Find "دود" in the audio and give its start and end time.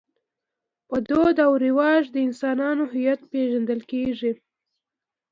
1.09-1.35